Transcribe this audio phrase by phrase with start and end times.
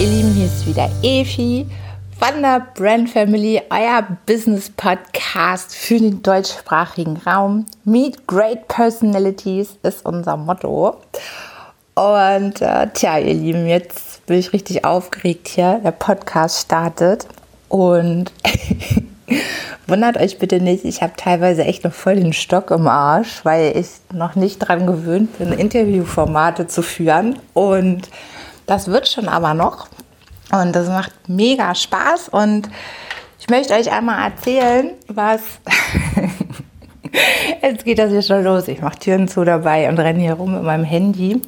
[0.00, 1.66] ihr Lieben, hier ist wieder Efi
[2.18, 7.66] von der Brand Family, euer Business Podcast für den deutschsprachigen Raum.
[7.84, 10.96] Meet Great Personalities ist unser Motto.
[11.96, 15.82] Und äh, tja, ihr Lieben, jetzt bin ich richtig aufgeregt hier.
[15.84, 17.26] Der Podcast startet
[17.68, 18.32] und
[19.86, 23.76] wundert euch bitte nicht, ich habe teilweise echt noch voll den Stock im Arsch, weil
[23.76, 27.38] ich noch nicht daran gewöhnt bin, Interviewformate zu führen.
[27.52, 28.08] Und
[28.70, 29.88] das wird schon aber noch.
[30.52, 32.28] Und das macht mega Spaß.
[32.28, 32.68] Und
[33.40, 35.40] ich möchte euch einmal erzählen, was.
[37.62, 38.68] Jetzt geht das hier schon los.
[38.68, 41.42] Ich mache Türen zu dabei und renne hier rum mit meinem Handy.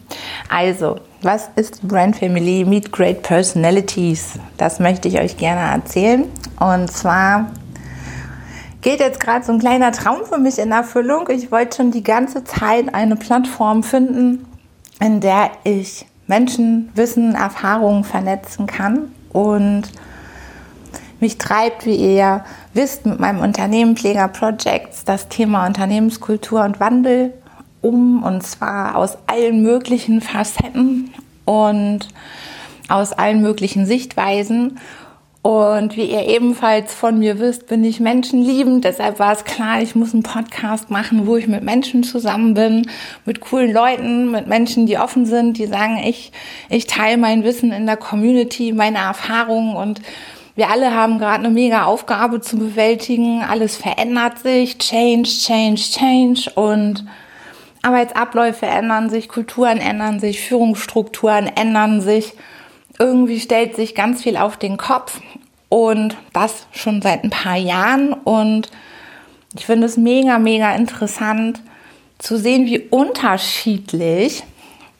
[0.48, 4.40] Also, was ist Brand Family Meet Great Personalities?
[4.56, 6.24] Das möchte ich euch gerne erzählen.
[6.58, 7.52] Und zwar
[8.80, 11.28] geht jetzt gerade so ein kleiner Traum für mich in Erfüllung.
[11.30, 14.44] Ich wollte schon die ganze Zeit eine Plattform finden,
[14.98, 19.82] in der ich Menschen, Wissen, Erfahrungen vernetzen kann und
[21.20, 27.34] mich treibt, wie ihr wisst, mit meinem Unternehmen Pfleger Projects das Thema Unternehmenskultur und Wandel
[27.82, 31.12] um und zwar aus allen möglichen Facetten
[31.44, 32.08] und
[32.88, 34.78] aus allen möglichen Sichtweisen
[35.42, 38.84] und wie ihr ebenfalls von mir wisst, bin ich menschenliebend.
[38.84, 42.88] Deshalb war es klar, ich muss einen Podcast machen, wo ich mit Menschen zusammen bin,
[43.24, 46.30] mit coolen Leuten, mit Menschen, die offen sind, die sagen, ich,
[46.70, 50.00] ich teile mein Wissen in der Community, meine Erfahrungen und
[50.54, 53.42] wir alle haben gerade eine mega Aufgabe zu bewältigen.
[53.42, 54.76] Alles verändert sich.
[54.76, 56.50] Change, change, change.
[56.54, 57.06] Und
[57.80, 62.34] Arbeitsabläufe ändern sich, Kulturen ändern sich, Führungsstrukturen ändern sich
[63.02, 65.20] irgendwie stellt sich ganz viel auf den Kopf
[65.68, 68.70] und das schon seit ein paar Jahren und
[69.56, 71.60] ich finde es mega, mega interessant
[72.18, 74.44] zu sehen, wie unterschiedlich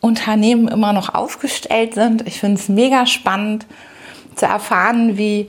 [0.01, 2.27] Unternehmen immer noch aufgestellt sind.
[2.27, 3.67] Ich finde es mega spannend
[4.35, 5.49] zu erfahren, wie,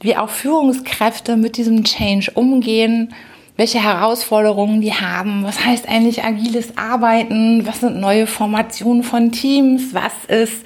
[0.00, 3.14] wie auch Führungskräfte mit diesem Change umgehen,
[3.56, 9.94] welche Herausforderungen die haben, was heißt eigentlich agiles Arbeiten, was sind neue Formationen von Teams,
[9.94, 10.64] was ist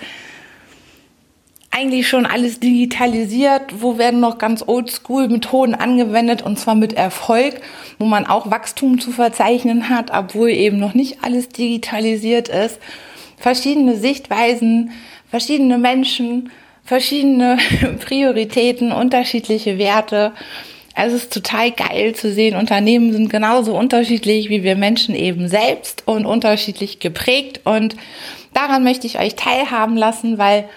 [1.79, 7.61] eigentlich schon alles digitalisiert, wo werden noch ganz oldschool Methoden angewendet und zwar mit Erfolg,
[8.01, 12.81] wo man auch Wachstum zu verzeichnen hat, obwohl eben noch nicht alles digitalisiert ist.
[13.37, 14.91] Verschiedene Sichtweisen,
[15.31, 16.51] verschiedene Menschen,
[16.83, 17.59] verschiedene
[18.05, 20.33] Prioritäten, unterschiedliche Werte.
[20.97, 26.03] Es ist total geil zu sehen, Unternehmen sind genauso unterschiedlich wie wir Menschen eben selbst
[26.09, 27.95] und unterschiedlich geprägt und
[28.53, 30.69] daran möchte ich euch teilhaben lassen, weil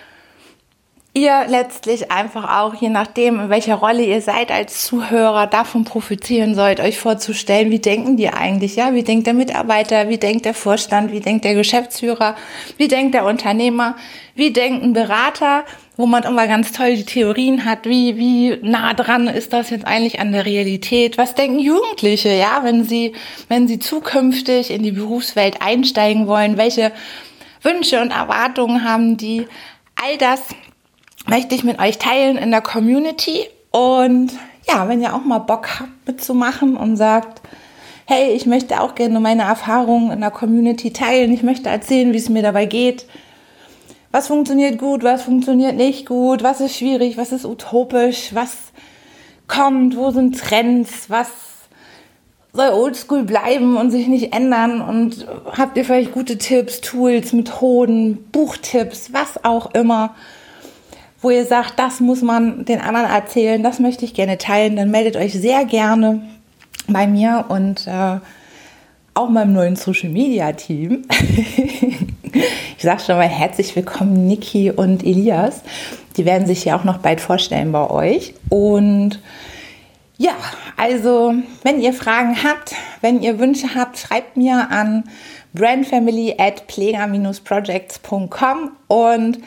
[1.13, 6.55] ihr letztlich einfach auch, je nachdem, in welcher Rolle ihr seid als Zuhörer, davon profitieren
[6.55, 8.93] sollt, euch vorzustellen, wie denken die eigentlich, ja?
[8.93, 12.35] Wie denkt der Mitarbeiter, wie denkt der Vorstand, wie denkt der Geschäftsführer,
[12.77, 13.97] wie denkt der Unternehmer,
[14.35, 15.65] wie denkt ein Berater,
[15.97, 19.85] wo man immer ganz toll die Theorien hat, wie, wie nah dran ist das jetzt
[19.85, 21.17] eigentlich an der Realität?
[21.17, 23.13] Was denken Jugendliche, ja, wenn sie,
[23.49, 26.55] wenn sie zukünftig in die Berufswelt einsteigen wollen?
[26.55, 26.93] Welche
[27.61, 29.45] Wünsche und Erwartungen haben die?
[30.01, 30.41] All das
[31.27, 33.47] möchte ich mit euch teilen in der Community.
[33.71, 34.31] Und
[34.67, 37.41] ja, wenn ihr auch mal Bock habt mitzumachen und sagt,
[38.05, 42.17] hey, ich möchte auch gerne meine Erfahrungen in der Community teilen, ich möchte erzählen, wie
[42.17, 43.05] es mir dabei geht,
[44.11, 48.57] was funktioniert gut, was funktioniert nicht gut, was ist schwierig, was ist utopisch, was
[49.47, 51.29] kommt, wo sind Trends, was
[52.53, 54.81] soll oldschool bleiben und sich nicht ändern?
[54.81, 55.25] Und
[55.57, 60.15] habt ihr vielleicht gute Tipps, Tools, Methoden, Buchtipps, was auch immer
[61.21, 64.91] wo ihr sagt, das muss man den anderen erzählen, das möchte ich gerne teilen, dann
[64.91, 66.21] meldet euch sehr gerne
[66.87, 68.19] bei mir und äh,
[69.13, 71.03] auch meinem neuen Social Media Team.
[72.77, 75.61] ich sage schon mal herzlich willkommen, Niki und Elias.
[76.17, 78.33] Die werden sich ja auch noch bald vorstellen bei euch.
[78.49, 79.19] Und
[80.17, 80.33] ja,
[80.77, 81.33] also
[81.63, 85.03] wenn ihr Fragen habt, wenn ihr Wünsche habt, schreibt mir an
[85.53, 89.39] brandfamily at plega-projects.com und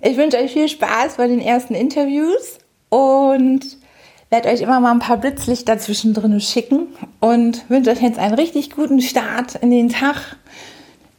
[0.00, 2.58] ich wünsche euch viel Spaß bei den ersten Interviews
[2.88, 3.60] und
[4.30, 6.88] werde euch immer mal ein paar Blitzlichter zwischendrin schicken
[7.20, 10.36] und wünsche euch jetzt einen richtig guten Start in den Tag.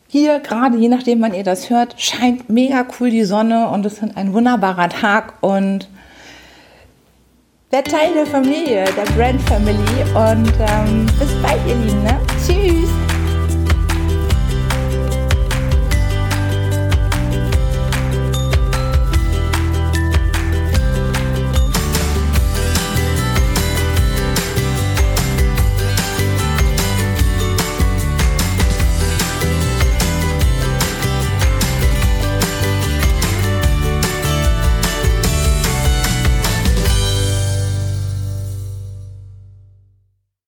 [0.09, 4.01] Hier gerade, je nachdem, wann ihr das hört, scheint mega cool die Sonne und es
[4.01, 5.87] ist ein wunderbarer Tag und
[7.69, 9.77] werdet Teil der Familie, der Brand Family
[10.15, 12.03] und ähm, bis bald, ihr Lieben.
[12.03, 12.19] Ne?
[12.45, 13.06] Tschüss!